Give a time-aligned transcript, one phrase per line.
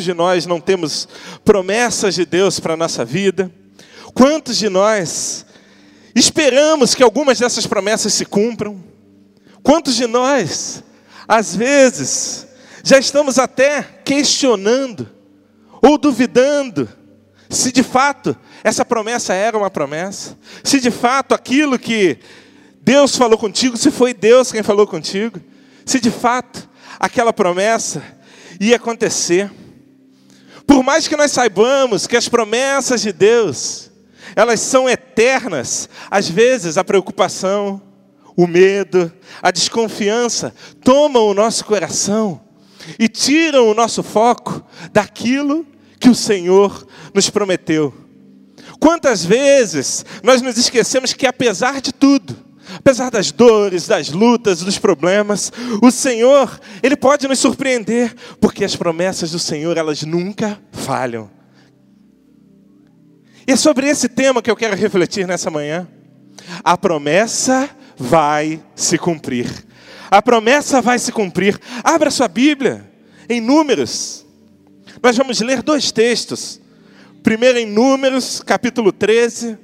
[0.00, 1.06] quantos de nós não temos
[1.44, 3.52] promessas de Deus para a nossa vida?
[4.14, 5.44] Quantos de nós
[6.14, 8.82] esperamos que algumas dessas promessas se cumpram?
[9.62, 10.82] Quantos de nós,
[11.28, 12.46] às vezes,
[12.82, 15.06] já estamos até questionando
[15.82, 16.88] ou duvidando
[17.50, 22.18] se de fato essa promessa era uma promessa, se de fato aquilo que
[22.80, 25.38] Deus falou contigo, se foi Deus quem falou contigo,
[25.84, 28.02] se de fato aquela promessa
[28.60, 29.50] ia acontecer.
[30.70, 33.90] Por mais que nós saibamos que as promessas de Deus,
[34.36, 37.82] elas são eternas, às vezes a preocupação,
[38.36, 39.12] o medo,
[39.42, 42.40] a desconfiança tomam o nosso coração
[43.00, 45.66] e tiram o nosso foco daquilo
[45.98, 47.92] que o Senhor nos prometeu.
[48.78, 52.36] Quantas vezes nós nos esquecemos que, apesar de tudo,
[52.76, 58.76] apesar das dores, das lutas, dos problemas, o Senhor, Ele pode nos surpreender, porque as
[58.76, 61.30] promessas do Senhor, elas nunca falham.
[63.46, 65.88] E é sobre esse tema que eu quero refletir nessa manhã.
[66.62, 69.48] A promessa vai se cumprir.
[70.10, 71.58] A promessa vai se cumprir.
[71.82, 72.88] Abra sua Bíblia
[73.28, 74.26] em Números.
[75.02, 76.60] Nós vamos ler dois textos.
[77.22, 79.58] Primeiro em Números, capítulo 13,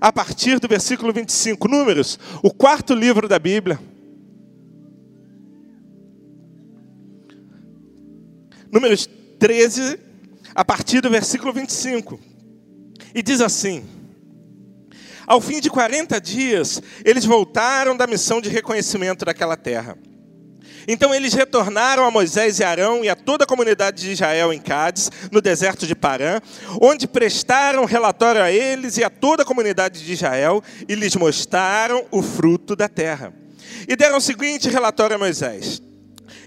[0.00, 1.68] a partir do versículo 25.
[1.68, 3.78] Números, o quarto livro da Bíblia.
[8.70, 9.98] Números 13,
[10.54, 12.20] a partir do versículo 25.
[13.14, 13.84] E diz assim:
[15.26, 19.96] Ao fim de 40 dias, eles voltaram da missão de reconhecimento daquela terra.
[20.90, 24.58] Então eles retornaram a Moisés e Arão e a toda a comunidade de Israel em
[24.58, 26.40] Cádiz, no deserto de Parã,
[26.80, 32.06] onde prestaram relatório a eles e a toda a comunidade de Israel e lhes mostraram
[32.10, 33.34] o fruto da terra.
[33.86, 35.82] E deram o seguinte relatório a Moisés: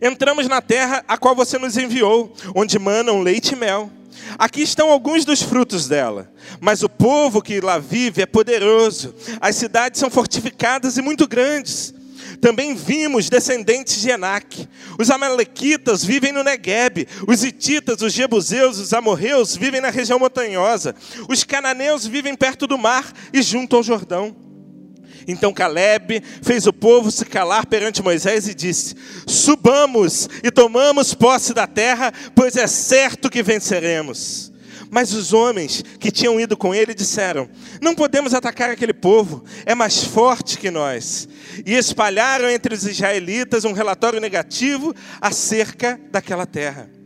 [0.02, 3.92] Entramos na terra a qual você nos enviou, onde manam leite e mel.
[4.40, 6.32] Aqui estão alguns dos frutos dela.
[6.60, 9.14] Mas o povo que lá vive é poderoso.
[9.40, 11.94] As cidades são fortificadas e muito grandes.
[12.42, 14.68] Também vimos descendentes de Enac.
[14.98, 17.08] Os amalequitas vivem no Negueb.
[17.28, 20.96] Os ititas, os jebuseus, os amorreus vivem na região montanhosa.
[21.30, 24.36] Os cananeus vivem perto do mar e junto ao Jordão.
[25.28, 28.96] Então Caleb fez o povo se calar perante Moisés e disse:
[29.28, 34.51] Subamos e tomamos posse da terra, pois é certo que venceremos.
[34.92, 37.50] Mas os homens que tinham ido com ele disseram:
[37.82, 41.30] Não podemos atacar aquele povo, é mais forte que nós.
[41.66, 47.01] E espalharam entre os israelitas um relatório negativo acerca daquela terra.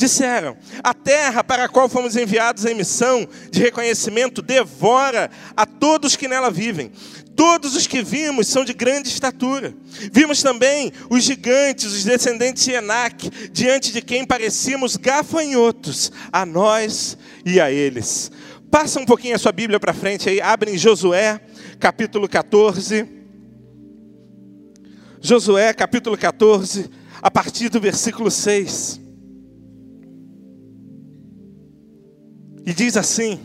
[0.00, 6.16] Disseram: A terra para a qual fomos enviados em missão de reconhecimento devora a todos
[6.16, 6.90] que nela vivem.
[7.36, 9.74] Todos os que vimos são de grande estatura.
[10.10, 17.18] Vimos também os gigantes, os descendentes de Enac, diante de quem parecíamos gafanhotos, a nós
[17.44, 18.32] e a eles.
[18.70, 21.38] Passa um pouquinho a sua Bíblia para frente aí, abre em Josué,
[21.78, 23.06] capítulo 14.
[25.20, 26.88] Josué, capítulo 14,
[27.20, 28.99] a partir do versículo 6.
[32.70, 33.40] E diz assim: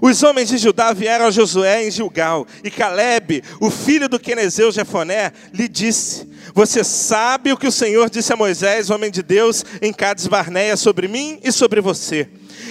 [0.00, 4.70] os homens de Judá vieram a Josué em Gilgal, e Caleb, o filho do Quenezeu
[4.70, 9.64] Jefoné, lhe disse: Você sabe o que o Senhor disse a Moisés, homem de Deus,
[9.82, 12.28] em Cades Barneia, sobre mim e sobre você.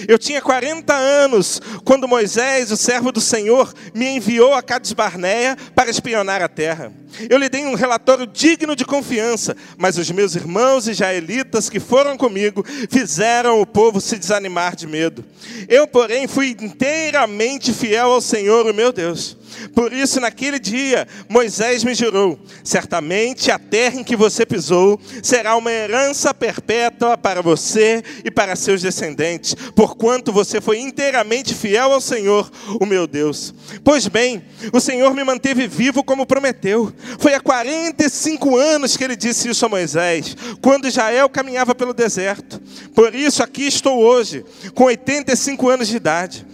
[0.08, 5.56] Eu tinha 40 anos quando Moisés, o servo do Senhor, me enviou a Cades Barneia
[5.74, 6.92] para espionar a terra.
[7.30, 12.16] Eu lhe dei um relatório digno de confiança, mas os meus irmãos israelitas que foram
[12.16, 15.24] comigo fizeram o povo se desanimar de medo.
[15.68, 19.36] Eu, porém, fui inteiramente fiel ao Senhor, o meu Deus.
[19.74, 25.56] Por isso, naquele dia, Moisés me jurou: certamente a terra em que você pisou será
[25.56, 32.00] uma herança perpétua para você e para seus descendentes, porquanto você foi inteiramente fiel ao
[32.00, 32.50] Senhor,
[32.80, 33.54] o meu Deus.
[33.84, 36.92] Pois bem, o Senhor me manteve vivo como prometeu.
[37.18, 42.60] Foi há 45 anos que ele disse isso a Moisés, quando Israel caminhava pelo deserto.
[42.94, 44.44] Por isso, aqui estou hoje,
[44.74, 46.46] com 85 anos de idade.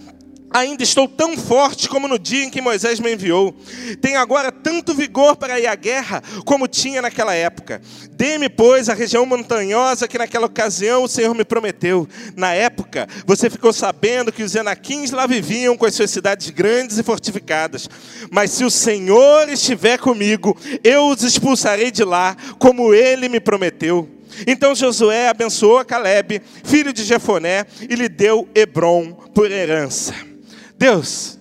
[0.53, 3.55] Ainda estou tão forte como no dia em que Moisés me enviou.
[3.99, 7.81] Tenho agora tanto vigor para ir à guerra como tinha naquela época.
[8.11, 12.07] Dê-me, pois, a região montanhosa que naquela ocasião o Senhor me prometeu.
[12.35, 16.99] Na época, você ficou sabendo que os Enaquins lá viviam com as suas cidades grandes
[16.99, 17.89] e fortificadas.
[18.29, 24.07] Mas se o Senhor estiver comigo, eu os expulsarei de lá, como ele me prometeu.
[24.45, 30.32] Então Josué abençoou Caleb, filho de Jefoné, e lhe deu Hebron por herança.
[30.77, 31.37] Deus,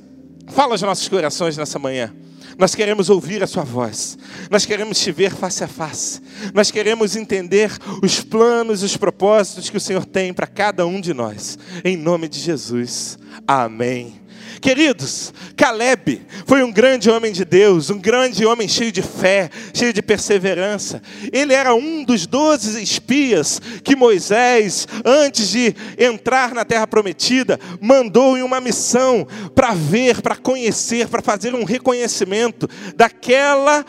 [0.49, 2.13] fala aos nossos corações nessa manhã.
[2.59, 4.19] Nós queremos ouvir a Sua voz,
[4.51, 6.21] nós queremos te ver face a face,
[6.53, 7.71] nós queremos entender
[8.03, 11.97] os planos e os propósitos que o Senhor tem para cada um de nós, em
[11.97, 13.19] nome de Jesus,
[13.49, 14.21] amém.
[14.61, 19.93] Queridos, Caleb foi um grande homem de Deus, um grande homem cheio de fé, cheio
[19.93, 21.03] de perseverança.
[21.33, 28.37] Ele era um dos doze espias que Moisés, antes de entrar na terra prometida, mandou
[28.37, 33.85] em uma missão para ver, para conhecer, para fazer um reconhecimento daquela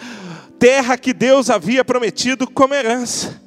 [0.57, 3.41] terra que Deus havia prometido como herança.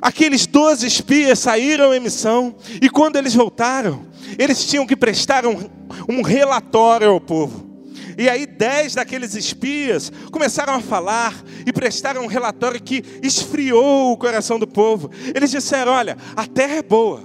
[0.00, 4.04] Aqueles doze espias saíram em missão, e quando eles voltaram,
[4.38, 5.56] eles tinham que prestar um,
[6.08, 7.66] um relatório ao povo.
[8.18, 11.34] E aí, dez daqueles espias começaram a falar
[11.66, 15.10] e prestaram um relatório que esfriou o coração do povo.
[15.34, 17.22] Eles disseram: Olha, a terra é boa,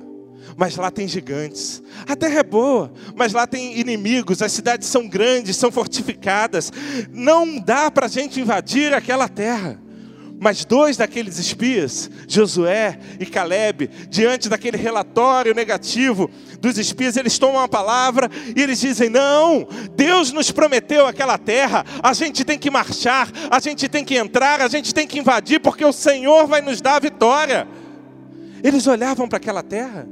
[0.57, 1.81] mas lá tem gigantes.
[2.07, 4.41] A terra é boa, mas lá tem inimigos.
[4.41, 6.71] As cidades são grandes, são fortificadas.
[7.09, 9.80] Não dá para a gente invadir aquela terra.
[10.43, 17.61] Mas dois daqueles espias, Josué e Caleb, diante daquele relatório negativo dos espias, eles tomam
[17.61, 22.71] a palavra e eles dizem: Não, Deus nos prometeu aquela terra, a gente tem que
[22.71, 26.59] marchar, a gente tem que entrar, a gente tem que invadir, porque o Senhor vai
[26.59, 27.67] nos dar a vitória.
[28.63, 30.07] Eles olhavam para aquela terra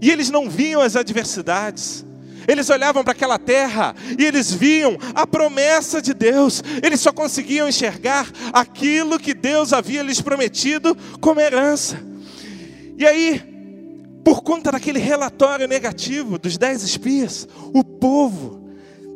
[0.00, 2.02] e eles não viam as adversidades.
[2.46, 6.62] Eles olhavam para aquela terra e eles viam a promessa de Deus.
[6.82, 11.98] Eles só conseguiam enxergar aquilo que Deus havia lhes prometido como herança.
[12.98, 13.42] E aí,
[14.24, 18.60] por conta daquele relatório negativo dos dez espias, o povo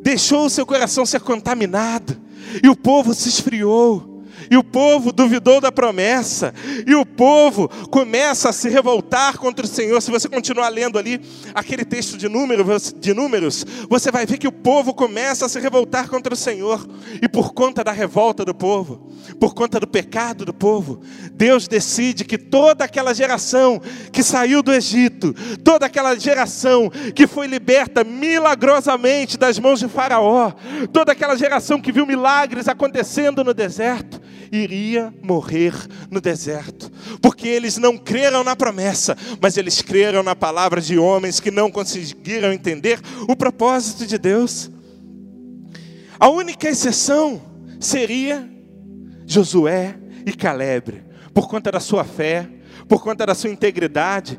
[0.02, 2.16] deixou o seu coração ser contaminado
[2.62, 4.09] e o povo se esfriou
[4.50, 6.54] e o povo duvidou da promessa,
[6.86, 10.00] e o povo começa a se revoltar contra o Senhor.
[10.00, 11.20] Se você continuar lendo ali
[11.54, 15.58] aquele texto de números, de números, você vai ver que o povo começa a se
[15.58, 16.86] revoltar contra o Senhor,
[17.20, 21.00] e por conta da revolta do povo, por conta do pecado do povo,
[21.32, 23.80] Deus decide que toda aquela geração
[24.12, 25.34] que saiu do Egito,
[25.64, 30.52] toda aquela geração que foi liberta milagrosamente das mãos de Faraó,
[30.92, 34.20] toda aquela geração que viu milagres acontecendo no deserto,
[34.52, 35.72] iria morrer
[36.10, 36.90] no deserto,
[37.22, 41.70] porque eles não creram na promessa, mas eles creram na palavra de homens que não
[41.70, 44.70] conseguiram entender o propósito de Deus.
[46.18, 47.40] A única exceção
[47.78, 48.48] seria
[49.26, 52.48] Josué e Caleb, por conta da sua fé,
[52.88, 54.38] por conta da sua integridade.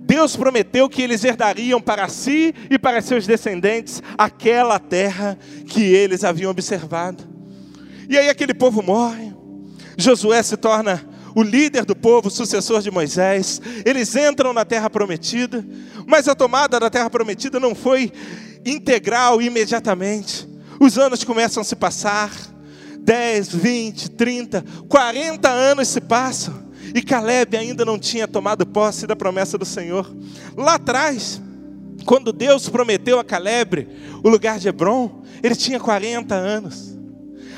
[0.00, 5.38] Deus prometeu que eles herdariam para si e para seus descendentes aquela terra
[5.68, 7.24] que eles haviam observado.
[8.08, 9.32] E aí aquele povo morre,
[9.96, 11.04] Josué se torna
[11.34, 13.60] o líder do povo, sucessor de Moisés.
[13.84, 15.64] Eles entram na terra prometida,
[16.06, 18.12] mas a tomada da terra prometida não foi
[18.64, 20.48] integral imediatamente.
[20.78, 22.30] Os anos começam a se passar,
[22.98, 26.62] 10, 20, 30, 40 anos se passam,
[26.94, 30.14] e Caleb ainda não tinha tomado posse da promessa do Senhor.
[30.56, 31.40] Lá atrás,
[32.04, 33.88] quando Deus prometeu a Caleb
[34.22, 36.98] o lugar de Hebron, ele tinha 40 anos.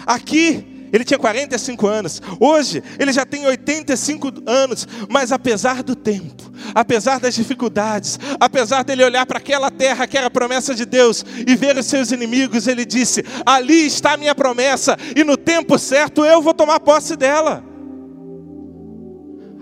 [0.06, 2.22] Aqui, ele tinha 45 anos.
[2.38, 4.86] Hoje, ele já tem 85 anos.
[5.08, 10.28] Mas apesar do tempo, apesar das dificuldades, apesar dele olhar para aquela terra que era
[10.28, 14.36] a promessa de Deus e ver os seus inimigos, ele disse: Ali está a minha
[14.36, 17.73] promessa, e no tempo certo eu vou tomar posse dela.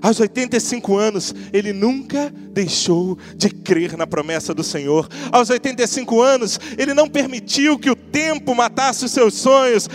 [0.02, 5.08] Aos 85 anos, ele nunca deixou de crer na promessa do Senhor.
[5.30, 9.88] Aos 85 anos, ele não permitiu que o tempo matasse os seus sonhos.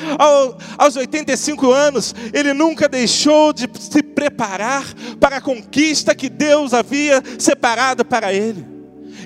[0.78, 4.86] aos 85 anos, ele nunca deixou de se preparar
[5.20, 8.66] para a conquista que Deus havia separado para ele.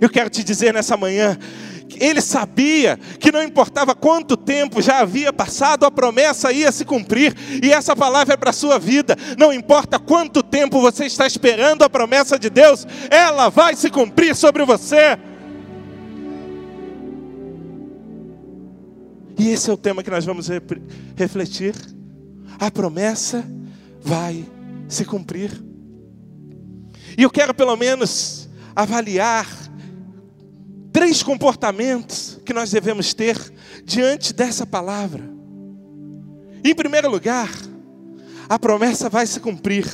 [0.02, 1.38] Eu quero te dizer nessa manhã,
[2.00, 7.36] ele sabia que não importava quanto tempo já havia passado, a promessa ia se cumprir,
[7.62, 9.16] e essa palavra é para a sua vida.
[9.38, 14.36] Não importa quanto tempo você está esperando a promessa de Deus, ela vai se cumprir
[14.36, 15.18] sobre você.
[19.38, 20.50] E esse é o tema que nós vamos
[21.16, 21.74] refletir.
[22.60, 23.44] A promessa
[24.00, 24.46] vai
[24.88, 25.52] se cumprir.
[27.18, 29.48] E eu quero pelo menos avaliar
[30.92, 33.38] três comportamentos que nós devemos ter
[33.84, 35.24] diante dessa palavra.
[36.64, 37.50] Em primeiro lugar,
[38.48, 39.86] a promessa vai se cumprir,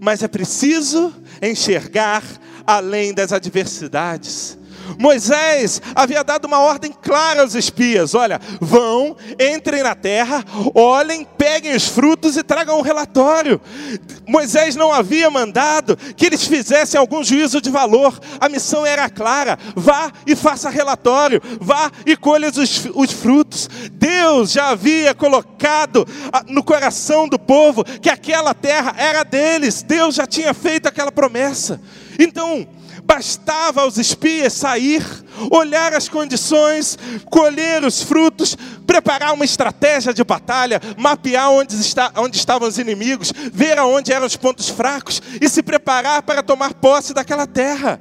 [0.00, 2.22] mas é preciso enxergar
[2.66, 4.58] além das adversidades.
[4.98, 10.44] Moisés havia dado uma ordem clara aos espias: olha, vão, entrem na terra,
[10.74, 13.60] olhem, peguem os frutos e tragam um relatório.
[14.26, 19.58] Moisés não havia mandado que eles fizessem algum juízo de valor, a missão era clara:
[19.74, 23.68] vá e faça relatório, vá e colha os, os frutos.
[23.92, 30.14] Deus já havia colocado ah, no coração do povo que aquela terra era deles, Deus
[30.14, 31.80] já tinha feito aquela promessa.
[32.18, 32.66] Então,
[33.12, 35.04] Bastava aos espias sair,
[35.50, 42.36] olhar as condições, colher os frutos, preparar uma estratégia de batalha, mapear onde, está, onde
[42.36, 47.12] estavam os inimigos, ver aonde eram os pontos fracos e se preparar para tomar posse
[47.12, 48.00] daquela terra.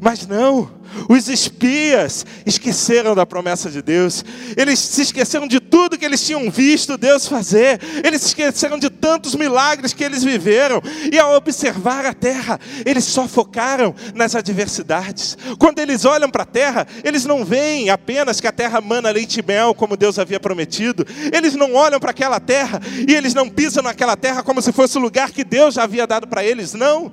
[0.00, 0.70] Mas não,
[1.08, 4.24] os espias esqueceram da promessa de Deus,
[4.56, 8.90] eles se esqueceram de tudo que eles tinham visto Deus fazer, eles se esqueceram de
[8.90, 15.36] tantos milagres que eles viveram, e ao observar a terra, eles só focaram nas adversidades.
[15.58, 19.40] Quando eles olham para a terra, eles não veem apenas que a terra mana leite
[19.40, 23.48] e mel, como Deus havia prometido, eles não olham para aquela terra e eles não
[23.48, 26.74] pisam naquela terra como se fosse o lugar que Deus já havia dado para eles,
[26.74, 27.12] não.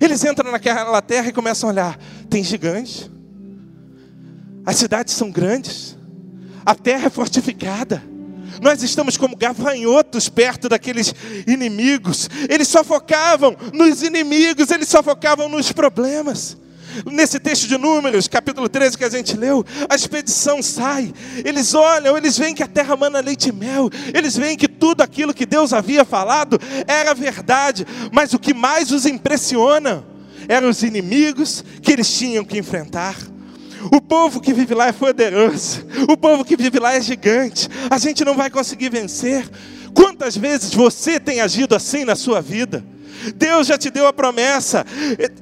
[0.00, 3.10] Eles entram naquela terra e começam a olhar: tem gigantes,
[4.66, 5.96] as cidades são grandes,
[6.64, 8.02] a terra é fortificada.
[8.60, 11.14] Nós estamos como gafanhotos perto daqueles
[11.46, 12.28] inimigos.
[12.48, 16.56] Eles só focavam nos inimigos, eles só focavam nos problemas.
[17.04, 21.12] Nesse texto de Números, capítulo 13 que a gente leu, a expedição sai.
[21.44, 23.90] Eles olham, eles veem que a terra mana leite e mel.
[24.14, 27.86] Eles veem que tudo aquilo que Deus havia falado era verdade.
[28.10, 30.04] Mas o que mais os impressiona
[30.48, 33.16] eram os inimigos que eles tinham que enfrentar.
[33.90, 35.84] O povo que vive lá é poderoso.
[36.08, 37.68] O povo que vive lá é gigante.
[37.90, 39.48] A gente não vai conseguir vencer.
[39.94, 42.84] Quantas vezes você tem agido assim na sua vida?
[43.34, 44.84] Deus já te deu a promessa,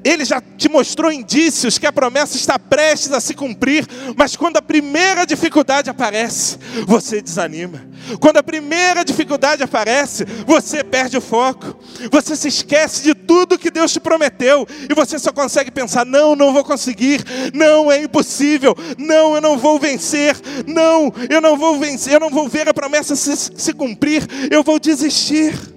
[0.05, 4.57] Ele já te mostrou indícios que a promessa está prestes a se cumprir, mas quando
[4.57, 7.83] a primeira dificuldade aparece, você desanima.
[8.21, 11.79] Quando a primeira dificuldade aparece, você perde o foco,
[12.11, 16.37] você se esquece de tudo que Deus te prometeu e você só consegue pensar: não,
[16.37, 21.79] não vou conseguir, não, é impossível, não, eu não vou vencer, não, eu não vou
[21.79, 25.74] vencer, eu não vou ver a promessa se, se cumprir, eu vou desistir.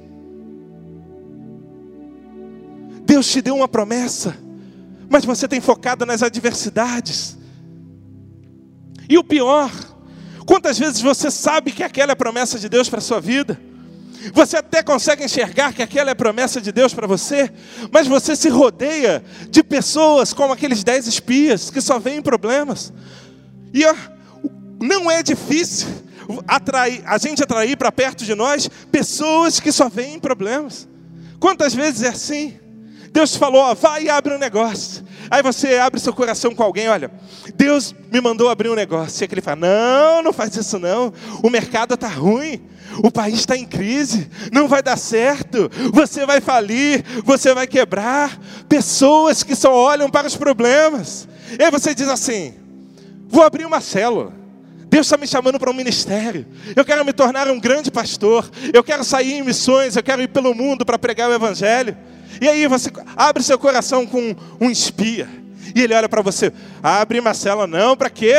[3.07, 4.37] Deus te deu uma promessa,
[5.09, 7.37] mas você tem focado nas adversidades.
[9.07, 9.71] E o pior,
[10.45, 13.57] quantas vezes você sabe que aquela é a promessa de Deus para a sua vida?
[14.33, 17.49] Você até consegue enxergar que aquela é a promessa de Deus para você,
[17.93, 22.91] mas você se rodeia de pessoas como aqueles dez espias que só veem problemas.
[23.73, 23.95] E ó,
[24.81, 25.87] não é difícil
[26.45, 30.89] atrair, a gente atrair para perto de nós pessoas que só veem problemas.
[31.39, 32.66] Quantas vezes é assim?
[33.11, 35.05] Deus falou, ó, vai e abre um negócio.
[35.29, 37.11] Aí você abre seu coração com alguém, olha,
[37.55, 39.23] Deus me mandou abrir um negócio.
[39.23, 41.13] E aquele fala, não, não faz isso não.
[41.43, 42.61] O mercado está ruim.
[43.03, 48.39] O país está em crise, não vai dar certo, você vai falir, você vai quebrar.
[48.67, 51.27] Pessoas que só olham para os problemas.
[51.59, 52.53] E aí você diz assim:
[53.27, 54.36] vou abrir uma célula.
[54.89, 56.45] Deus está me chamando para um ministério.
[56.75, 58.49] Eu quero me tornar um grande pastor.
[58.73, 59.95] Eu quero sair em missões.
[59.95, 61.97] Eu quero ir pelo mundo para pregar o Evangelho.
[62.41, 65.27] E aí você abre seu coração com um espia.
[65.75, 66.51] E ele olha para você,
[66.81, 68.33] abre Marcela, não, para quê?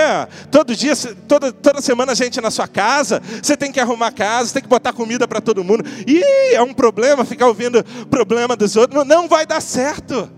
[0.51, 0.95] Todo dia,
[1.27, 4.63] toda, toda semana a gente na sua casa, você tem que arrumar a casa, tem
[4.63, 5.85] que botar comida para todo mundo.
[6.07, 10.38] E é um problema ficar ouvindo problema dos outros, não, não vai dar certo.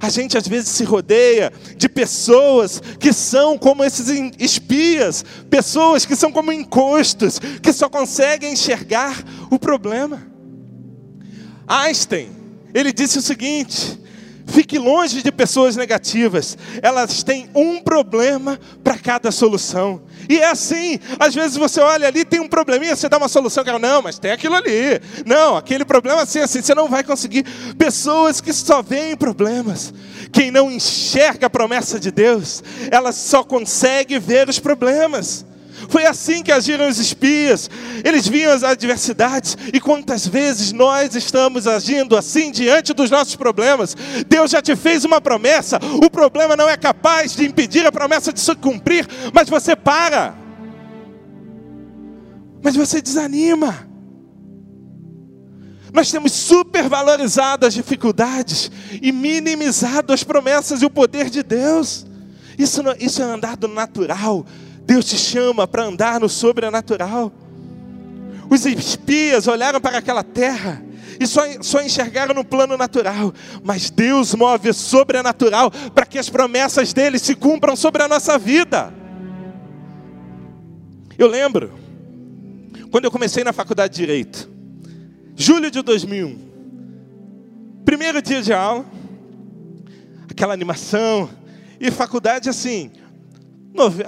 [0.00, 4.08] A gente às vezes se rodeia de pessoas que são como esses
[4.38, 10.22] espias, pessoas que são como encostos, que só conseguem enxergar o problema.
[11.66, 13.98] Einstein ele disse o seguinte:
[14.46, 20.02] fique longe de pessoas negativas, elas têm um problema para cada solução.
[20.28, 23.64] E é assim, às vezes você olha ali, tem um probleminha, você dá uma solução,
[23.64, 25.00] que não, mas tem aquilo ali.
[25.26, 27.44] Não, aquele problema assim, assim, você não vai conseguir.
[27.76, 29.92] Pessoas que só veem problemas.
[30.32, 35.44] Quem não enxerga a promessa de Deus, ela só consegue ver os problemas.
[35.88, 37.70] Foi assim que agiram os espias.
[38.04, 39.56] Eles viam as adversidades.
[39.72, 43.96] E quantas vezes nós estamos agindo assim diante dos nossos problemas?
[44.28, 45.78] Deus já te fez uma promessa.
[46.02, 50.34] O problema não é capaz de impedir a promessa de se cumprir, mas você para.
[52.62, 53.94] Mas você desanima.
[55.92, 58.68] Nós temos supervalorizado as dificuldades
[59.00, 62.04] e minimizado as promessas e o poder de Deus.
[62.58, 64.44] Isso, isso é andar do natural,
[64.94, 67.32] Deus te chama para andar no sobrenatural.
[68.48, 70.84] Os espias olharam para aquela terra
[71.18, 73.34] e só, só enxergaram no plano natural.
[73.64, 78.94] Mas Deus move sobrenatural para que as promessas dele se cumpram sobre a nossa vida.
[81.18, 81.72] Eu lembro,
[82.92, 84.48] quando eu comecei na faculdade de Direito,
[85.34, 86.38] julho de 2001,
[87.84, 88.84] primeiro dia de aula,
[90.30, 91.28] aquela animação,
[91.80, 92.92] e faculdade assim,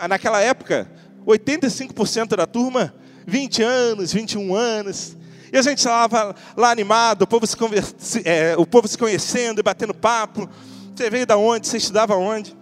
[0.08, 0.90] naquela época,
[1.26, 2.94] 85% da turma,
[3.26, 5.16] 20 anos, 21 anos.
[5.52, 9.61] E a gente estava lá animado, o povo, se converse, é, o povo se conhecendo
[9.61, 10.49] e batendo papo.
[10.94, 11.66] Você veio da onde?
[11.66, 12.56] Você estudava onde?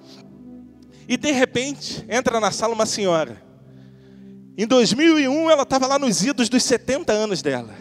[1.07, 3.43] E de repente, entra na sala uma senhora.
[4.57, 7.75] Em 2001, ela estava lá nos idos dos 70 anos dela.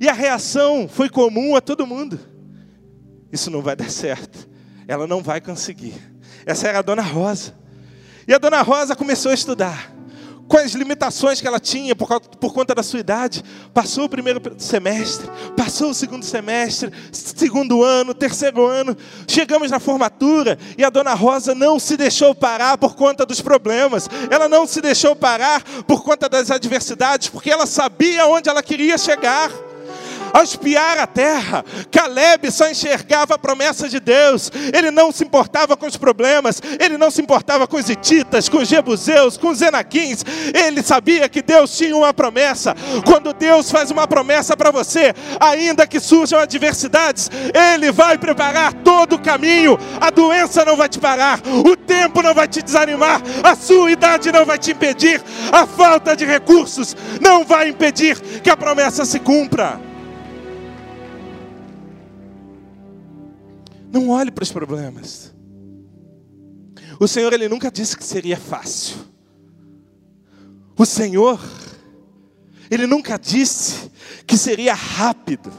[0.00, 2.18] E a reação foi comum a todo mundo.
[3.32, 4.48] Isso não vai dar certo.
[4.86, 5.94] Ela não vai conseguir.
[6.44, 7.54] Essa era a dona Rosa.
[8.26, 9.96] E a dona Rosa começou a estudar.
[10.48, 15.28] As limitações que ela tinha por, por conta da sua idade, passou o primeiro semestre,
[15.56, 18.96] passou o segundo semestre, segundo ano, terceiro ano,
[19.28, 24.08] chegamos na formatura e a dona Rosa não se deixou parar por conta dos problemas,
[24.30, 28.96] ela não se deixou parar por conta das adversidades, porque ela sabia onde ela queria
[28.96, 29.50] chegar.
[30.32, 34.50] Ao espiar a terra, Caleb só enxergava a promessa de Deus.
[34.72, 38.58] Ele não se importava com os problemas, ele não se importava com os hititas, com
[38.58, 40.24] os jebuseus, com os enaquins.
[40.54, 42.74] Ele sabia que Deus tinha uma promessa.
[43.04, 49.14] Quando Deus faz uma promessa para você, ainda que surjam adversidades, ele vai preparar todo
[49.14, 49.78] o caminho.
[50.00, 54.32] A doença não vai te parar, o tempo não vai te desanimar, a sua idade
[54.32, 59.18] não vai te impedir, a falta de recursos não vai impedir que a promessa se
[59.18, 59.85] cumpra.
[63.92, 65.34] Não olhe para os problemas.
[66.98, 68.96] O Senhor, Ele nunca disse que seria fácil.
[70.76, 71.40] O Senhor,
[72.70, 73.90] Ele nunca disse
[74.26, 75.50] que seria rápido.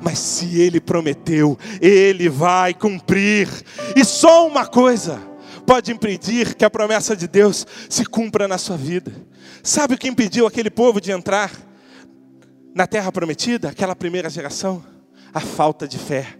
[0.00, 3.48] Mas se Ele prometeu, Ele vai cumprir.
[3.94, 5.20] E só uma coisa
[5.66, 9.12] pode impedir que a promessa de Deus se cumpra na sua vida.
[9.62, 11.50] Sabe o que impediu aquele povo de entrar
[12.74, 14.84] na terra prometida, aquela primeira geração?
[15.34, 16.38] A falta de fé.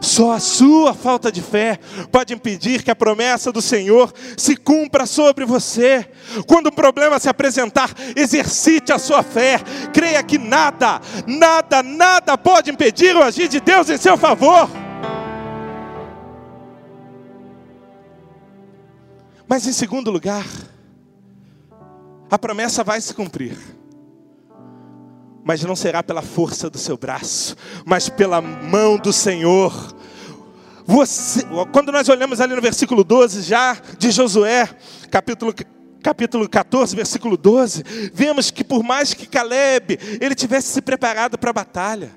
[0.00, 1.78] Só a sua falta de fé
[2.10, 6.08] pode impedir que a promessa do Senhor se cumpra sobre você.
[6.46, 9.60] Quando o problema se apresentar, exercite a sua fé.
[9.92, 14.68] Creia que nada, nada, nada pode impedir o agir de Deus em seu favor.
[19.48, 20.44] Mas em segundo lugar,
[22.30, 23.75] a promessa vai se cumprir
[25.46, 29.94] mas não será pela força do seu braço, mas pela mão do Senhor.
[30.84, 34.68] Você, quando nós olhamos ali no versículo 12, já de Josué,
[35.08, 35.54] capítulo
[36.02, 41.50] capítulo 14, versículo 12, vemos que por mais que Caleb ele tivesse se preparado para
[41.50, 42.10] a batalha,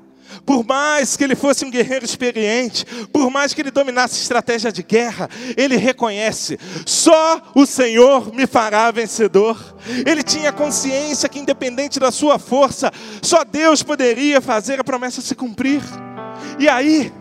[0.46, 4.84] por mais que ele fosse um guerreiro experiente, por mais que ele dominasse estratégia de
[4.84, 9.78] guerra, ele reconhece: só o Senhor me fará vencedor.
[10.06, 15.36] Ele tinha consciência que, independente da sua força, só Deus poderia fazer a promessa se
[15.36, 15.82] cumprir.
[16.58, 17.12] E aí,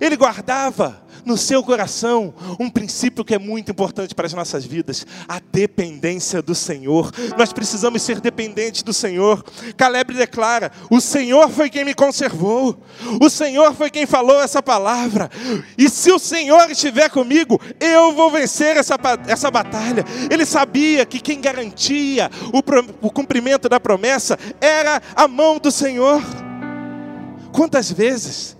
[0.00, 5.06] ele guardava no seu coração um princípio que é muito importante para as nossas vidas:
[5.28, 7.12] a dependência do Senhor.
[7.36, 9.44] Nós precisamos ser dependentes do Senhor.
[9.76, 12.82] Caleb declara: O Senhor foi quem me conservou,
[13.20, 15.30] o Senhor foi quem falou essa palavra,
[15.76, 20.04] e se o Senhor estiver comigo, eu vou vencer essa, essa batalha.
[20.30, 26.22] Ele sabia que quem garantia o, o cumprimento da promessa era a mão do Senhor.
[27.52, 28.57] Quantas vezes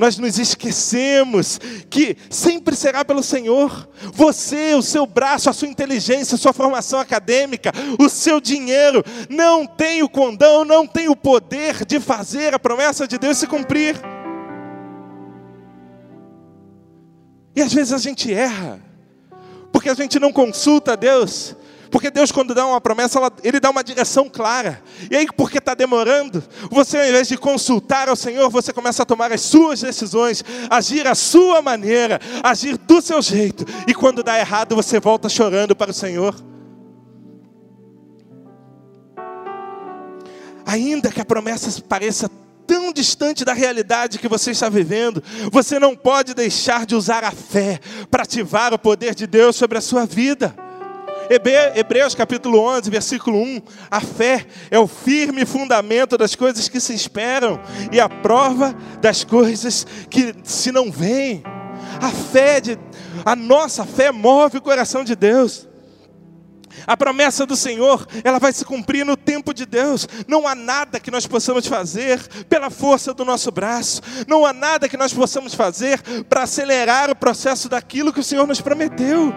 [0.00, 1.60] nós nos esquecemos
[1.90, 3.86] que sempre será pelo Senhor.
[4.14, 9.66] Você, o seu braço, a sua inteligência, a sua formação acadêmica, o seu dinheiro, não
[9.66, 13.94] tem o condão, não tem o poder de fazer a promessa de Deus se cumprir.
[17.54, 18.80] E às vezes a gente erra,
[19.70, 21.54] porque a gente não consulta a Deus,
[21.90, 24.80] porque Deus, quando dá uma promessa, Ele dá uma direção clara.
[25.10, 29.06] E aí, porque está demorando, você, ao invés de consultar ao Senhor, você começa a
[29.06, 33.64] tomar as suas decisões, agir à sua maneira, agir do seu jeito.
[33.88, 36.36] E quando dá errado, você volta chorando para o Senhor.
[40.64, 42.30] Ainda que a promessa pareça
[42.64, 47.32] tão distante da realidade que você está vivendo, você não pode deixar de usar a
[47.32, 50.54] fé para ativar o poder de Deus sobre a sua vida.
[51.30, 53.62] Hebreus capítulo 11, versículo 1.
[53.88, 57.60] A fé é o firme fundamento das coisas que se esperam
[57.92, 61.44] e a prova das coisas que se não veem.
[62.02, 62.76] A fé de
[63.24, 65.68] a nossa fé move o coração de Deus.
[66.86, 70.08] A promessa do Senhor, ela vai se cumprir no tempo de Deus.
[70.26, 74.00] Não há nada que nós possamos fazer pela força do nosso braço.
[74.26, 78.46] Não há nada que nós possamos fazer para acelerar o processo daquilo que o Senhor
[78.46, 79.32] nos prometeu.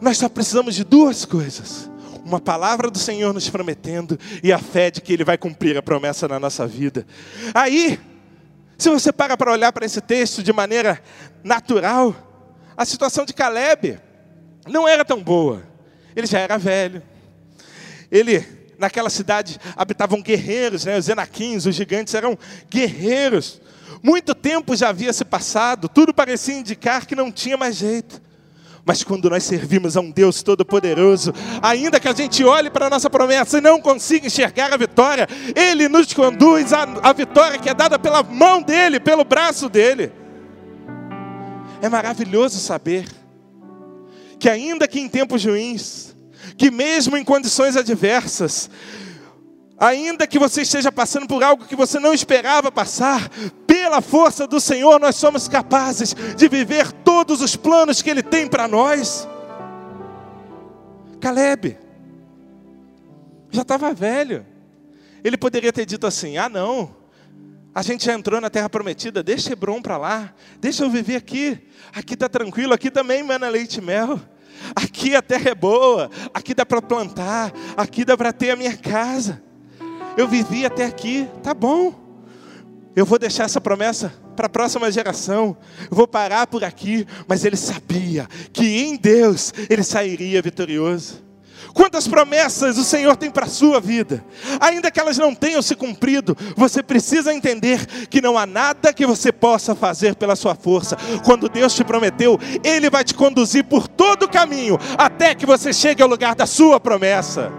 [0.00, 1.90] Nós só precisamos de duas coisas:
[2.24, 5.82] uma palavra do Senhor nos prometendo e a fé de que Ele vai cumprir a
[5.82, 7.06] promessa na nossa vida.
[7.54, 7.98] Aí,
[8.76, 11.02] se você para para olhar para esse texto de maneira
[11.42, 12.14] natural,
[12.76, 13.98] a situação de Caleb
[14.68, 15.62] não era tão boa.
[16.14, 17.02] Ele já era velho.
[18.10, 18.44] Ele,
[18.78, 20.96] naquela cidade, habitavam guerreiros, né?
[20.96, 22.38] os Enaquins, os gigantes eram
[22.70, 23.60] guerreiros.
[24.02, 28.27] Muito tempo já havia se passado, tudo parecia indicar que não tinha mais jeito.
[28.84, 32.90] Mas quando nós servimos a um Deus Todo-Poderoso, ainda que a gente olhe para a
[32.90, 37.68] nossa promessa e não consiga enxergar a vitória, Ele nos conduz à, à vitória que
[37.68, 40.12] é dada pela mão dEle, pelo braço dEle.
[41.80, 43.06] É maravilhoso saber
[44.38, 46.14] que, ainda que em tempos ruins,
[46.56, 48.70] que mesmo em condições adversas,
[49.78, 53.28] ainda que você esteja passando por algo que você não esperava passar,
[53.66, 56.92] pela força do Senhor nós somos capazes de viver
[57.24, 59.28] todos os planos que Ele tem para nós.
[61.20, 61.76] Caleb
[63.50, 64.46] já estava velho,
[65.24, 66.94] ele poderia ter dito assim: ah, não,
[67.74, 71.58] a gente já entrou na terra prometida, deixa Hebron para lá, deixa eu viver aqui,
[71.94, 74.20] aqui está tranquilo, aqui também mana leite e mel.
[74.74, 78.76] Aqui a terra é boa, aqui dá para plantar, aqui dá para ter a minha
[78.76, 79.40] casa
[80.18, 81.94] eu vivi até aqui, tá bom.
[82.96, 85.56] Eu vou deixar essa promessa para a próxima geração.
[85.90, 91.26] Vou parar por aqui, mas ele sabia que em Deus ele sairia vitorioso.
[91.74, 94.24] Quantas promessas o Senhor tem para a sua vida,
[94.60, 99.04] ainda que elas não tenham se cumprido, você precisa entender que não há nada que
[99.04, 100.96] você possa fazer pela sua força.
[101.24, 105.72] Quando Deus te prometeu, Ele vai te conduzir por todo o caminho, até que você
[105.72, 107.52] chegue ao lugar da sua promessa.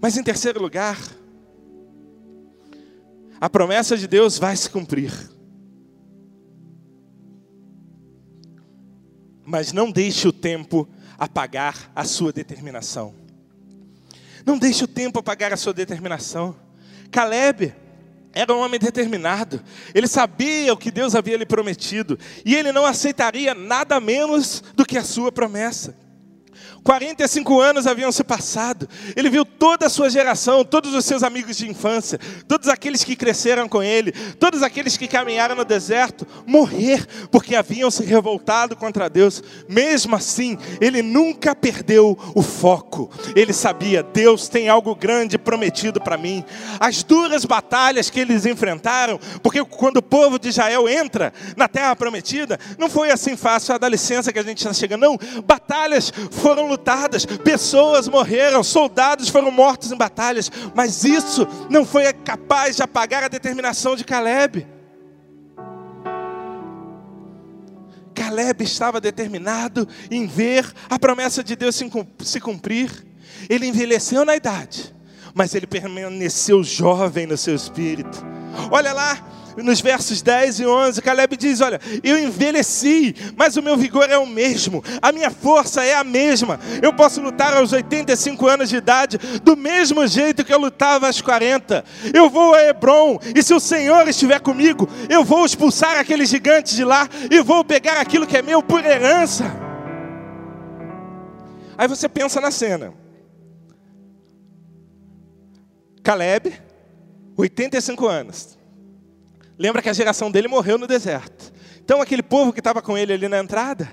[0.00, 0.98] Mas em terceiro lugar,
[3.42, 5.12] a promessa de Deus vai se cumprir.
[9.44, 13.12] Mas não deixe o tempo apagar a sua determinação.
[14.46, 16.54] Não deixe o tempo apagar a sua determinação.
[17.10, 17.74] Caleb
[18.32, 19.60] era um homem determinado,
[19.92, 24.86] ele sabia o que Deus havia lhe prometido, e ele não aceitaria nada menos do
[24.86, 25.98] que a sua promessa.
[26.82, 28.88] 45 anos haviam se passado.
[29.14, 32.18] Ele viu toda a sua geração, todos os seus amigos de infância,
[32.48, 37.90] todos aqueles que cresceram com ele, todos aqueles que caminharam no deserto, morrer porque haviam
[37.90, 39.42] se revoltado contra Deus.
[39.68, 43.10] Mesmo assim, ele nunca perdeu o foco.
[43.36, 46.44] Ele sabia: Deus tem algo grande prometido para mim.
[46.80, 51.94] As duras batalhas que eles enfrentaram, porque quando o povo de Israel entra na terra
[51.94, 53.74] prometida, não foi assim fácil.
[53.74, 55.02] Ah, dá licença que a gente está chegando.
[55.02, 62.12] Não, batalhas foram lutadas, pessoas morreram, soldados foram mortos em batalhas, mas isso não foi
[62.12, 64.66] capaz de apagar a determinação de Caleb.
[68.14, 71.80] Caleb estava determinado em ver a promessa de Deus
[72.20, 72.90] se cumprir.
[73.48, 74.94] Ele envelheceu na idade,
[75.34, 78.24] mas ele permaneceu jovem no seu espírito.
[78.70, 83.76] Olha lá, nos versos 10 e 11, Caleb diz: Olha, eu envelheci, mas o meu
[83.76, 86.58] vigor é o mesmo, a minha força é a mesma.
[86.80, 91.20] Eu posso lutar aos 85 anos de idade, do mesmo jeito que eu lutava aos
[91.20, 91.84] 40.
[92.14, 96.74] Eu vou a Hebron, e se o Senhor estiver comigo, eu vou expulsar aqueles gigantes
[96.74, 99.44] de lá e vou pegar aquilo que é meu por herança.
[101.76, 102.94] Aí você pensa na cena.
[106.02, 106.52] Caleb,
[107.36, 108.61] 85 anos
[109.58, 111.52] Lembra que a geração dele morreu no deserto.
[111.84, 113.88] Então aquele povo que estava com ele ali na entrada,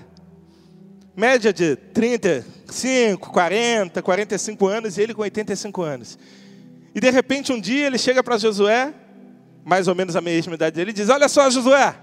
[1.16, 6.18] média de 35, 40, 45 anos e ele com 85 anos.
[6.94, 8.94] E de repente um dia ele chega para Josué,
[9.64, 11.94] mais ou menos a mesma idade dele, e diz: Olha só, Josué,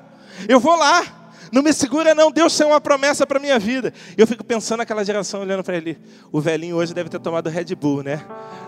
[0.47, 1.16] eu vou lá,
[1.51, 2.31] não me segura, não.
[2.31, 3.93] Deus tem uma promessa para minha vida.
[4.17, 5.97] E eu fico pensando naquela geração olhando para ele.
[6.31, 8.21] O velhinho hoje deve ter tomado Red Bull, né?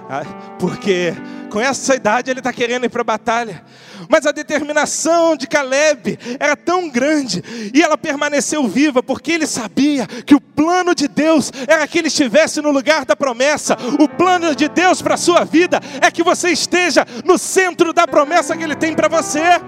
[0.10, 0.24] Ah,
[0.58, 1.14] porque
[1.52, 3.64] com essa idade ele está querendo ir para a batalha.
[4.10, 10.08] Mas a determinação de Caleb era tão grande e ela permaneceu viva porque ele sabia
[10.08, 13.78] que o plano de Deus era que ele estivesse no lugar da promessa.
[14.00, 18.08] O plano de Deus para a sua vida é que você esteja no centro da
[18.08, 19.60] promessa que ele tem para você.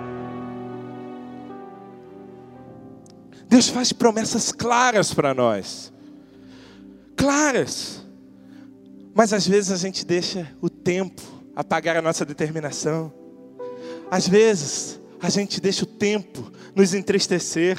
[3.51, 5.91] Deus faz promessas claras para nós.
[7.17, 8.01] Claras.
[9.13, 11.21] Mas às vezes a gente deixa o tempo
[11.53, 13.11] apagar a nossa determinação.
[14.09, 17.77] Às vezes a gente deixa o tempo nos entristecer.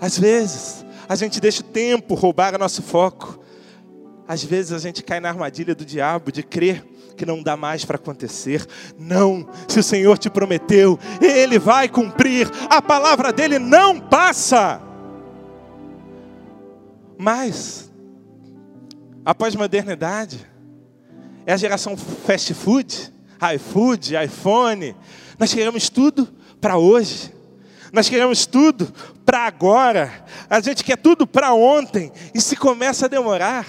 [0.00, 3.40] Às vezes, a gente deixa o tempo roubar o nosso foco.
[4.28, 6.86] Às vezes a gente cai na armadilha do diabo de crer
[7.18, 8.64] que não dá mais para acontecer.
[8.96, 14.80] Não, se o Senhor te prometeu, Ele vai cumprir, a palavra dele não passa.
[17.18, 17.90] Mas,
[19.24, 20.46] a pós-modernidade
[21.44, 23.12] é a geração fast food,
[23.54, 24.94] iFood, iPhone.
[25.38, 26.28] Nós queremos tudo
[26.60, 27.34] para hoje.
[27.92, 28.92] Nós queremos tudo
[29.24, 30.24] para agora.
[30.48, 32.12] A gente quer tudo para ontem.
[32.34, 33.66] E se começa a demorar,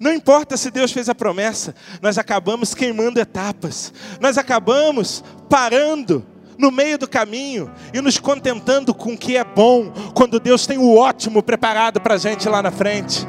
[0.00, 3.92] não importa se Deus fez a promessa, nós acabamos queimando etapas.
[4.18, 9.92] Nós acabamos parando no meio do caminho e nos contentando com o que é bom,
[10.14, 13.26] quando Deus tem o ótimo preparado para a gente lá na frente.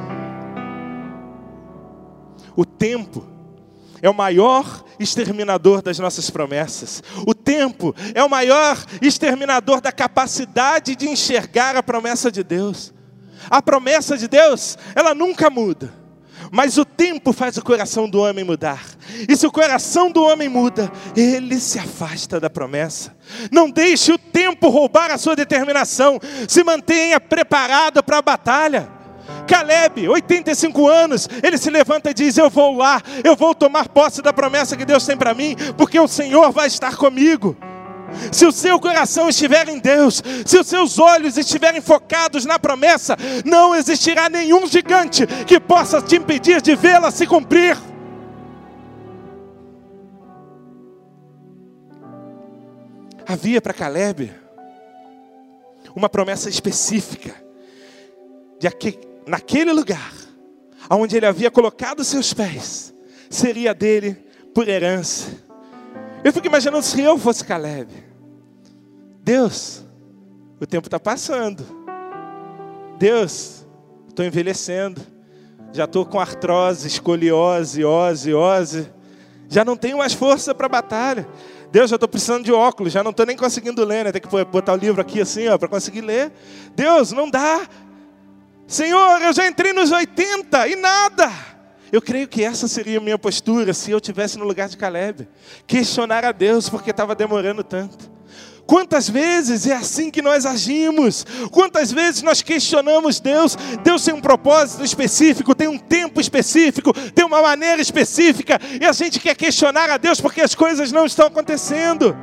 [2.55, 3.27] O tempo
[4.01, 7.03] é o maior exterminador das nossas promessas.
[7.27, 12.93] O tempo é o maior exterminador da capacidade de enxergar a promessa de Deus.
[13.49, 16.01] A promessa de Deus, ela nunca muda.
[16.52, 18.84] Mas o tempo faz o coração do homem mudar.
[19.28, 23.16] E se o coração do homem muda, ele se afasta da promessa.
[23.50, 26.20] Não deixe o tempo roubar a sua determinação.
[26.50, 28.90] Se mantenha preparado para a batalha.
[29.48, 34.22] Caleb, 85 anos, ele se levanta e diz: Eu vou lá, eu vou tomar posse
[34.22, 37.56] da promessa que Deus tem para mim, porque o Senhor vai estar comigo.
[38.32, 43.17] Se o seu coração estiver em Deus, se os seus olhos estiverem focados na promessa,
[43.45, 47.78] não existirá nenhum gigante que possa te impedir de vê-la se cumprir.
[53.28, 54.32] Havia para Caleb
[55.95, 57.34] uma promessa específica
[58.60, 58.67] de
[59.26, 60.13] naquele lugar,
[60.89, 62.93] onde ele havia colocado seus pés,
[63.30, 64.13] seria dele
[64.54, 65.51] por herança.
[66.23, 67.91] Eu fico imaginando se eu fosse Caleb.
[69.23, 69.84] Deus,
[70.60, 71.65] o tempo está passando.
[72.99, 73.65] Deus,
[74.07, 75.01] estou envelhecendo.
[75.73, 78.91] Já estou com artrose, escoliose, ose, ose.
[79.49, 81.27] Já não tenho mais força para batalha.
[81.71, 84.12] Deus, já estou precisando de óculos, já não estou nem conseguindo ler, né?
[84.12, 86.31] Tem que botar o livro aqui assim, ó, para conseguir ler.
[86.75, 87.67] Deus, não dá.
[88.67, 91.31] Senhor, eu já entrei nos 80 e nada.
[91.91, 95.27] Eu creio que essa seria a minha postura se eu tivesse no lugar de Caleb.
[95.67, 98.10] Questionar a Deus porque estava demorando tanto.
[98.65, 101.25] Quantas vezes é assim que nós agimos?
[101.51, 103.58] Quantas vezes nós questionamos Deus?
[103.84, 108.93] Deus tem um propósito específico, tem um tempo específico, tem uma maneira específica, e a
[108.93, 112.15] gente quer questionar a Deus porque as coisas não estão acontecendo.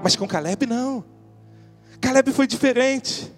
[0.00, 1.04] Mas com Caleb não.
[2.00, 3.32] Caleb foi diferente.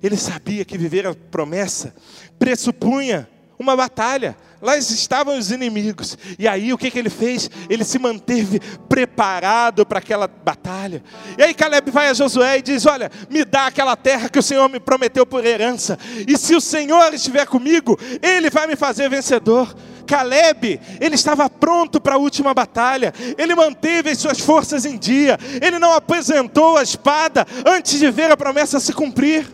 [0.00, 1.92] Ele sabia que viver a promessa
[2.38, 3.28] pressupunha
[3.60, 4.34] uma batalha.
[4.62, 6.16] Lá estavam os inimigos.
[6.38, 7.50] E aí o que, que ele fez?
[7.68, 11.02] Ele se manteve preparado para aquela batalha.
[11.36, 14.42] E aí Caleb vai a Josué e diz: Olha, me dá aquela terra que o
[14.42, 15.98] Senhor me prometeu por herança.
[16.26, 19.74] E se o Senhor estiver comigo, Ele vai me fazer vencedor.
[20.06, 25.38] Caleb, ele estava pronto para a última batalha, ele manteve as suas forças em dia,
[25.62, 29.46] ele não apresentou a espada antes de ver a promessa se cumprir.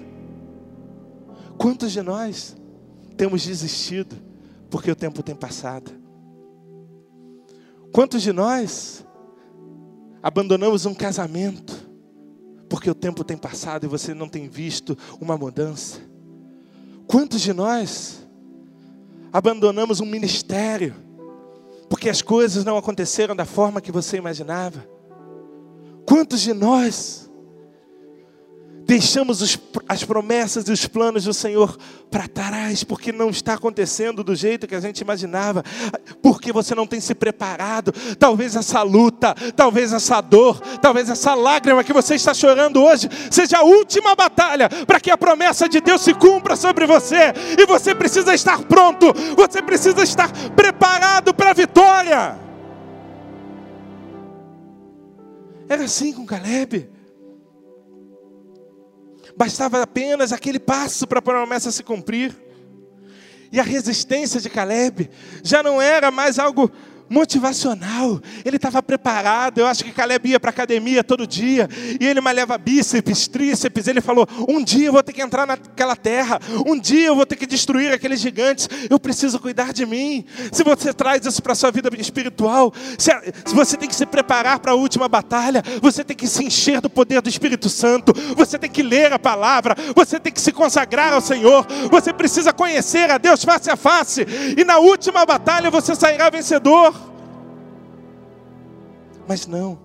[1.59, 2.56] Quantos de nós
[3.17, 4.17] temos desistido
[4.71, 5.91] porque o tempo tem passado?
[7.93, 9.05] Quantos de nós
[10.23, 11.87] abandonamos um casamento
[12.69, 16.01] porque o tempo tem passado e você não tem visto uma mudança?
[17.07, 18.27] Quantos de nós
[19.33, 20.95] abandonamos um ministério
[21.89, 24.87] porque as coisas não aconteceram da forma que você imaginava?
[26.05, 27.26] Quantos de nós
[28.87, 31.77] deixamos os, as promessas e os planos do Senhor
[32.09, 35.65] para trás, porque não está acontecendo do jeito que a gente imaginava,
[36.23, 37.93] porque você não tem se preparado.
[38.17, 43.59] Talvez essa luta, talvez essa dor, talvez essa lágrima que você está chorando hoje seja
[43.59, 47.93] a última batalha para que a promessa de Deus se cumpra sobre você, e você
[47.95, 52.39] precisa estar pronto, você precisa estar preparado para a vitória.
[55.69, 56.96] Era assim com Caleb.
[59.37, 62.35] Bastava apenas aquele passo para a promessa se cumprir.
[63.53, 65.11] E a resistência de Caleb
[65.43, 66.71] já não era mais algo
[67.09, 68.21] motivacional.
[68.45, 69.59] Ele estava preparado.
[69.59, 71.69] Eu acho que Caleb ia para academia todo dia.
[72.01, 73.87] E ele malhava bíceps, tríceps.
[73.87, 76.41] Ele falou: Um dia eu vou ter que entrar naquela terra.
[76.67, 78.69] Um dia eu vou ter que destruir aqueles gigantes.
[78.89, 80.25] Eu preciso cuidar de mim.
[80.53, 84.59] Se você traz isso para a sua vida espiritual, se você tem que se preparar
[84.59, 88.13] para a última batalha, você tem que se encher do poder do Espírito Santo.
[88.35, 89.75] Você tem que ler a palavra.
[89.95, 91.67] Você tem que se consagrar ao Senhor.
[91.91, 94.27] Você precisa conhecer a Deus face a face.
[94.57, 96.96] E na última batalha você sairá vencedor.
[99.29, 99.79] Mas não.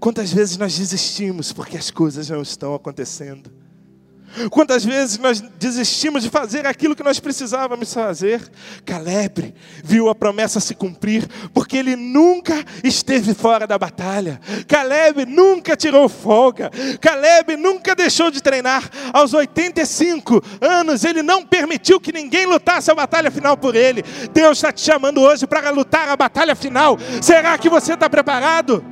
[0.00, 3.61] Quantas vezes nós desistimos porque as coisas não estão acontecendo?
[4.50, 8.40] Quantas vezes nós desistimos de fazer aquilo que nós precisávamos fazer?
[8.84, 14.40] Caleb viu a promessa se cumprir, porque ele nunca esteve fora da batalha.
[14.66, 16.70] Caleb nunca tirou folga.
[17.00, 18.88] Caleb nunca deixou de treinar.
[19.12, 24.02] Aos 85 anos, ele não permitiu que ninguém lutasse a batalha final por ele.
[24.32, 26.98] Deus está te chamando hoje para lutar a batalha final.
[27.20, 28.91] Será que você está preparado?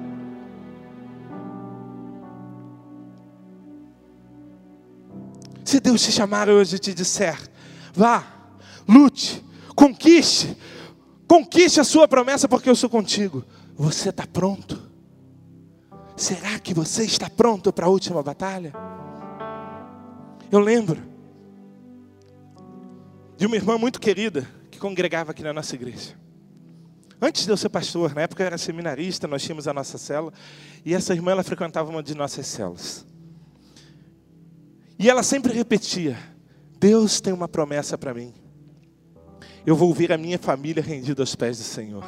[5.71, 7.39] Se Deus te chamar hoje e te disser,
[7.95, 8.27] vá,
[8.89, 9.41] lute,
[9.77, 10.57] conquiste,
[11.29, 13.45] conquiste a sua promessa porque eu sou contigo.
[13.77, 14.91] Você está pronto?
[16.17, 18.73] Será que você está pronto para a última batalha?
[20.51, 21.01] Eu lembro
[23.37, 26.19] de uma irmã muito querida que congregava aqui na nossa igreja.
[27.23, 30.33] Antes de eu ser pastor, na época eu era seminarista, nós tínhamos a nossa cela,
[30.85, 33.07] e essa irmã ela frequentava uma de nossas celas.
[35.01, 36.19] E ela sempre repetia:
[36.79, 38.35] Deus tem uma promessa para mim.
[39.65, 42.05] Eu vou ver a minha família rendida aos pés do Senhor.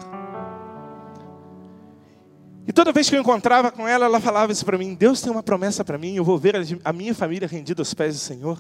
[2.66, 5.32] E toda vez que eu encontrava com ela, ela falava isso para mim: Deus tem
[5.32, 8.58] uma promessa para mim, eu vou ver a minha família rendida aos pés do Senhor.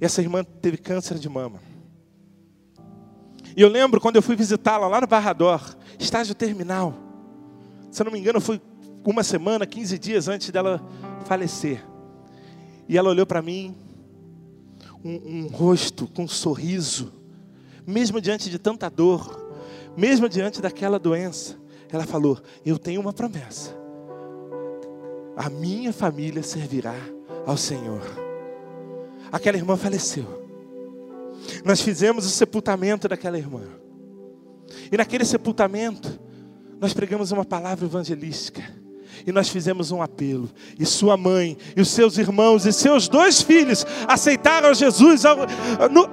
[0.00, 1.60] E essa irmã teve câncer de mama.
[3.54, 6.94] E eu lembro quando eu fui visitá-la lá no Barrador, estágio terminal.
[7.90, 8.58] Se eu não me engano, foi
[9.04, 10.80] uma semana, 15 dias antes dela
[11.26, 11.91] falecer.
[12.88, 13.74] E ela olhou para mim,
[15.04, 17.12] um, um rosto com um sorriso,
[17.86, 19.40] mesmo diante de tanta dor,
[19.96, 21.56] mesmo diante daquela doença.
[21.90, 23.76] Ela falou: Eu tenho uma promessa.
[25.36, 26.96] A minha família servirá
[27.46, 28.02] ao Senhor.
[29.30, 30.42] Aquela irmã faleceu.
[31.64, 33.62] Nós fizemos o sepultamento daquela irmã.
[34.90, 36.20] E naquele sepultamento,
[36.80, 38.81] nós pregamos uma palavra evangelística
[39.26, 40.48] e nós fizemos um apelo.
[40.78, 45.36] E sua mãe, e os seus irmãos, e seus dois filhos aceitaram Jesus ao,
[45.90, 46.08] no,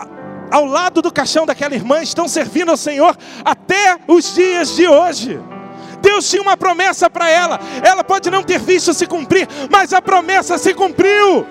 [0.52, 5.40] ao lado do caixão daquela irmã, estão servindo ao Senhor até os dias de hoje.
[6.02, 10.02] Deus tinha uma promessa para ela, ela pode não ter visto se cumprir, mas a
[10.02, 11.46] promessa se cumpriu.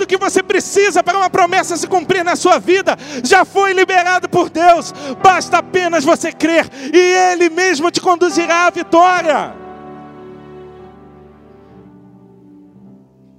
[0.00, 4.30] Tudo que você precisa para uma promessa se cumprir na sua vida já foi liberado
[4.30, 4.94] por Deus.
[5.22, 9.54] Basta apenas você crer e Ele mesmo te conduzirá à vitória.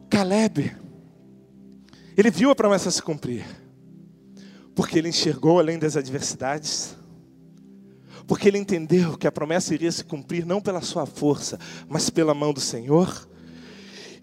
[0.07, 0.77] Caleb,
[2.15, 3.43] ele viu a promessa se cumprir,
[4.75, 6.95] porque ele enxergou além das adversidades,
[8.27, 11.57] porque ele entendeu que a promessa iria se cumprir não pela sua força,
[11.89, 13.30] mas pela mão do Senhor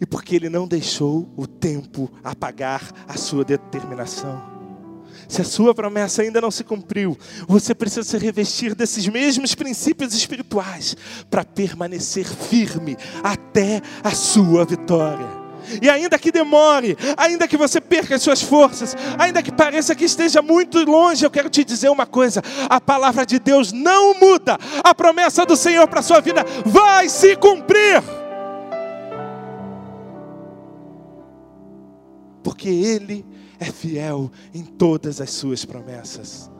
[0.01, 4.59] e porque ele não deixou o tempo apagar a sua determinação.
[5.29, 10.15] Se a sua promessa ainda não se cumpriu, você precisa se revestir desses mesmos princípios
[10.15, 10.97] espirituais
[11.29, 15.27] para permanecer firme até a sua vitória.
[15.83, 20.05] E ainda que demore, ainda que você perca as suas forças, ainda que pareça que
[20.05, 24.59] esteja muito longe, eu quero te dizer uma coisa: a palavra de Deus não muda,
[24.83, 28.03] a promessa do Senhor para a sua vida vai se cumprir.
[32.49, 33.27] Porque Ele
[33.61, 36.51] é fiel em todas as suas promessas.